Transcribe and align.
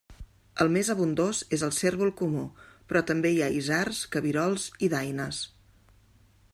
El 0.63 0.69
més 0.75 0.87
abundós 0.93 1.41
és 1.57 1.65
el 1.67 1.73
cérvol 1.79 2.13
comú, 2.21 2.45
però 2.93 3.05
també 3.13 3.33
hi 3.35 3.39
ha 3.43 3.51
isards, 3.59 4.03
cabirols 4.17 4.67
i 4.89 4.95
daines. 4.97 5.45